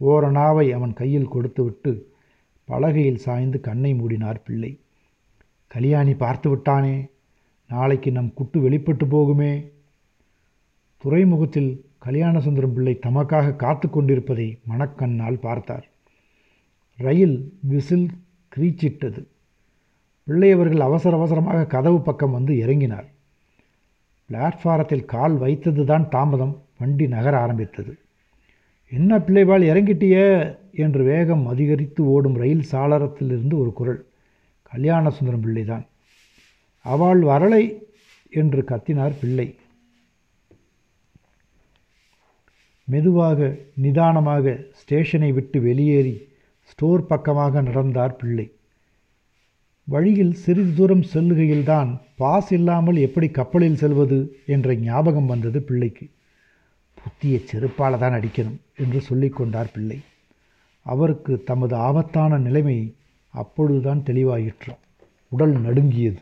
ஓரணாவை 0.00 0.70
அவன் 0.70 0.92
கையில் 0.92 1.28
கொடுத்துவிட்டு 1.28 2.12
பலகையில் 2.68 3.22
சாய்ந்து 3.26 3.60
கண்ணை 3.60 3.94
மூடினார் 3.94 4.40
பிள்ளை. 4.44 4.80
கல்யாணி 5.66 6.14
பார்த்து 6.14 6.50
விட்டானே 6.50 7.06
நாளைக்கு 7.68 8.12
நம் 8.12 8.34
குட்டு 8.34 8.60
வெளிப்பட்டு 8.60 9.06
போகுமே 9.06 9.74
துறைமுகத்தில் 10.98 11.84
கல்யாணசுந்தரம் 12.04 12.72
பிள்ளை 12.72 12.98
தமக்காக 13.06 13.56
காத்து 13.56 13.90
கொண்டிருப்பதை 13.90 14.58
மணக்கண்ணால் 14.68 15.40
பார்த்தார். 15.40 15.86
ரயில் 16.96 17.58
விசில் 17.60 18.10
கிரீச்சிட்டது. 18.56 19.26
பிள்ளையவர்கள் 20.24 20.80
அவசர 20.80 21.16
அவசரமாக 21.16 21.66
கதவு 21.66 22.00
பக்கம் 22.00 22.30
வந்து 22.30 22.54
இறங்கினார். 22.54 23.04
பிளாட்ஃபாரத்தில் 24.30 25.04
கால் 25.04 25.36
வைத்தது 25.36 25.84
தான் 25.84 26.08
தாமதம். 26.08 26.62
வண்டி 26.78 27.08
நகர 27.08 27.38
ஆரம்பித்தது. 27.38 27.98
என்ன 28.88 29.18
பிள்ளைவாள் 29.18 29.62
இறங்கிட்டிய? 29.62 30.56
என்று 30.72 31.04
வேகம் 31.04 31.46
அதிகரித்து 31.46 32.04
ஓடும் 32.04 32.34
ரயில் 32.34 32.64
சாளரத்திலிருந்து 32.70 33.58
ஒரு 33.58 33.72
குரல். 33.72 34.04
கல்யாண 34.62 35.10
சுந்தரம் 35.10 35.40
பிள்ளைதான். 35.40 35.86
அவள் 36.82 37.20
வரலை? 37.20 37.78
என்று 38.30 38.62
கத்தினார் 38.62 39.14
பிள்ளை. 39.20 39.54
மெதுவாக 42.88 43.56
நிதானமாக 43.74 44.56
ஸ்டேஷனை 44.72 45.32
விட்டு 45.32 45.60
வெளியேறி 45.60 46.16
ஸ்டோர் 46.60 47.06
பக்கமாக 47.06 47.60
நடந்தார் 47.60 48.16
பிள்ளை. 48.16 48.46
வழியில் 49.88 50.32
சிறிது 50.32 50.72
தூரம் 50.74 51.04
செல்லுகையில்தான் 51.14 51.90
பாஸ் 52.16 52.52
இல்லாமல் 52.52 52.96
எப்படி 52.96 53.28
கப்பலில் 53.28 53.76
செல்வது 53.76 54.18
என்ற 54.46 54.74
ஞாபகம் 54.74 55.26
வந்தது 55.26 55.62
பிள்ளைக்கு. 55.62 56.06
புத்திய 56.98 57.40
செருப்பால் 57.50 57.98
தான் 57.98 58.16
அடிக்கணும் 58.18 58.60
என்று 58.76 59.00
சொல்லிக்கொண்டார் 59.08 59.72
பிள்ளை. 59.72 59.98
அவருக்கு 60.86 61.42
தமது 61.44 61.76
ஆபத்தான 61.76 62.38
நிலைமை 62.38 62.78
அப்பொழுதுதான் 63.34 64.02
தெளிவாயிற்று. 64.06 64.74
உடல் 65.28 65.54
நடுங்கியது. 65.60 66.20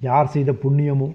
யார் 0.00 0.26
செய்த 0.26 0.52
புண்ணியமோ 0.52 1.08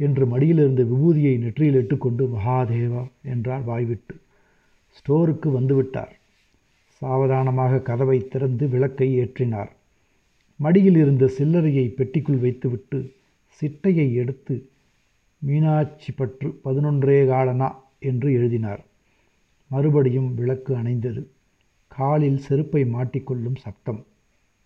என்று 0.00 0.24
மடியிலிருந்த 0.26 0.82
விபூதியை 0.82 1.38
நெற்றியில் 1.38 1.78
இட்டுக்கொண்டு 1.80 2.24
மகாதேவா 2.26 3.02
என்றார் 3.22 3.64
வாய்விட்டு. 3.64 4.14
ஸ்டோருக்கு 4.96 5.48
வந்துவிட்டார். 5.60 6.12
சாவதானமாக 7.02 7.80
கதவை 7.80 8.28
திறந்து 8.28 8.68
விளக்கை 8.68 9.08
ஏற்றினார். 9.18 9.70
மடியில் 10.60 10.96
இருந்த 10.96 11.24
சில்லறையை 11.38 11.86
பெட்டிக்குள் 11.90 12.40
வைத்துவிட்டு 12.40 12.98
சிட்டையை 13.60 14.12
எடுத்து 14.12 14.54
மீனாட்சி 15.42 16.10
பற்று 16.12 16.48
பதினொன்றே 16.64 17.26
காலனா 17.26 17.68
என்று 17.98 18.32
எழுதினார். 18.32 18.82
மறுபடியும் 19.70 20.34
விளக்கு 20.34 20.76
அணைந்தது. 20.76 21.22
காலில் 21.88 22.38
செருப்பை 22.38 22.82
மாட்டிக்கொள்ளும் 22.84 23.56
சத்தம். 23.56 24.00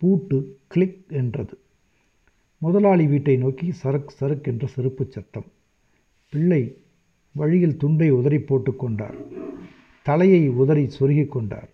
பூட்டு 0.02 0.38
கிளிக் 0.66 1.04
என்றது. 1.08 1.54
முதலாளி 2.58 3.06
வீட்டை 3.06 3.36
நோக்கி 3.36 3.72
சரக் 3.82 4.14
சரக் 4.20 4.42
என்ற 4.42 4.68
செருப்புச் 4.76 5.10
சத்தம். 5.10 5.44
பிள்ளை 6.30 6.76
வழியில் 7.32 7.76
துண்டை 7.76 8.10
உதறி 8.10 8.36
போட்டுக்கொண்டார் 8.36 9.14
தலையை 10.02 10.48
உதறி 10.48 10.90
சொருகிக் 10.98 11.32
கொண்டார். 11.32 11.68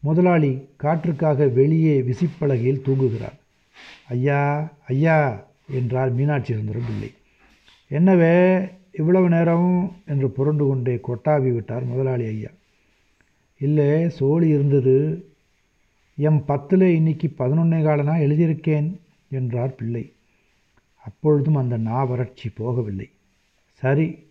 முதலாளி 0.00 0.66
காற்றுக்காக 0.82 1.52
வெளியே 1.52 2.00
விசிப்பலகையில் 2.00 2.82
தூங்குகிறார். 2.84 3.38
ஐயா 4.08 4.72
ஐயா 4.86 5.46
என்றார் 5.70 6.12
மீனாட்சி 6.12 6.54
சுந்தரம் 6.54 6.82
பிள்ளை. 6.86 7.10
என்னவே 7.90 8.68
இவ்வளவு 8.92 9.28
நேரம் 9.28 9.96
என்று 10.06 10.30
புரண்டு 10.30 10.66
கொண்டே 10.66 11.00
கொட்டாவி 11.08 11.54
விட்டார் 11.54 11.84
முதலாளி 11.84 12.26
ஐயா. 12.26 12.48
இல்லை 13.58 14.10
சோழி 14.10 14.48
இருந்தது. 14.48 15.24
எம் 16.16 16.44
பத்தில் 16.44 16.80
இன்னைக்கு 16.80 17.32
பதினொன்னே 17.38 17.82
காலனா 17.82 18.14
எழுதியிருக்கேன். 18.14 18.92
என்றார் 19.30 19.74
பிள்ளை. 19.74 20.12
அப்பொழுதும் 21.04 21.54
அந்த 21.54 21.76
நா 21.76 22.04
வறட்சி 22.04 22.48
போகவில்லை. 22.48 23.10
சரி 23.72 24.26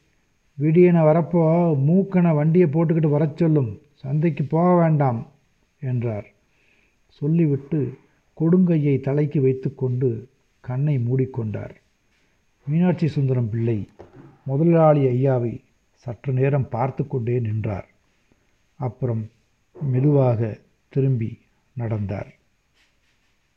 விடியனை 0.59 1.01
வரப்போ 1.09 1.41
மூக்கனை 1.87 2.35
வண்டியை 2.35 2.67
போட்டுக்கிட்டு 2.67 3.09
வரச் 3.09 3.37
சொல்லும். 3.37 3.81
சந்தைக்கு 3.93 4.43
போக 4.43 4.75
வேண்டாம் 4.75 5.27
என்றார். 5.79 6.25
சொல்லிவிட்டு 7.07 7.97
கொடுங்கையை 8.39 8.99
தலைக்கு 8.99 9.41
வைத்துக்கொண்டு 9.41 10.27
கண்ணை 10.59 10.97
மூடிக்கொண்டார். 10.97 11.75
மீனாட்சி 12.67 13.07
சுந்தரம் 13.07 13.49
பிள்ளை 13.49 13.87
முதலாளி 14.43 15.03
ஐயாவை 15.05 15.61
சற்று 15.91 16.33
நேரம் 16.33 16.69
பார்த்து 16.69 17.07
கொண்டே 17.07 17.39
நின்றார். 17.39 17.87
அப்புறம் 18.75 19.29
மெதுவாக 19.81 20.59
திரும்பி 20.89 21.39
நடந்தார். 21.73 22.36